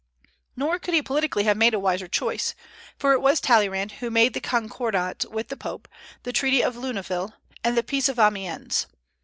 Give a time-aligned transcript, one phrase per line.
[0.55, 2.55] Nor could he politically have made a wiser choice;
[2.97, 5.87] for it was Talleyrand who made the Concordat with the Pope,
[6.23, 8.87] the Treaty of Luneville, and the Peace of Amiens.